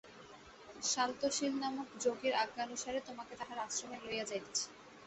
শান্তশীলনামক 0.83 1.87
যোগীর 2.03 2.33
আজ্ঞানুসারে 2.43 2.99
তোমাকে 3.07 3.33
তাঁহার 3.39 3.59
আশ্রমে 3.65 3.97
লইয়া 4.03 4.25
যাইতেছি। 4.27 4.65